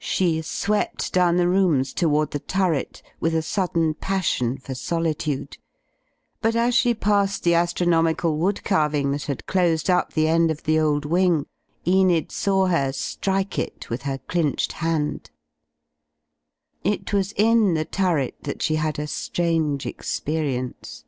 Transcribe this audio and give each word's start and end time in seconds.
She 0.00 0.42
swept 0.42 1.12
down 1.12 1.36
the 1.36 1.46
rooms 1.46 1.92
toward 1.94 2.32
the 2.32 2.40
turret, 2.40 3.00
with 3.20 3.30
314 3.30 3.30
THE 3.30 3.72
FLYING 3.72 3.84
INN 3.84 3.90
a 3.92 3.92
sadden 3.92 3.94
passion 4.00 4.58
for 4.58 4.74
solitude; 4.74 5.56
but 6.42 6.56
as 6.56 6.74
she 6.74 6.94
passed 6.94 7.44
the 7.44 7.54
astronomical 7.54 8.36
wood 8.38 8.64
carving 8.64 9.12
that 9.12 9.26
had 9.26 9.46
closed 9.46 9.88
up 9.88 10.14
the 10.14 10.26
end 10.26 10.50
of 10.50 10.64
the 10.64 10.80
old 10.80 11.04
wing» 11.04 11.46
Enid 11.86 12.32
saw 12.32 12.66
her 12.66 12.90
strike 12.92 13.56
it 13.56 13.88
with 13.88 14.02
her 14.02 14.18
clinched 14.26 14.72
hand 14.72 15.30
It 16.82 17.12
was 17.12 17.30
in 17.36 17.74
the 17.74 17.84
turret 17.84 18.34
that 18.42 18.62
she 18.62 18.74
had 18.74 18.98
a 18.98 19.06
strange 19.06 19.84
experi 19.84 20.56
ence. 20.58 21.04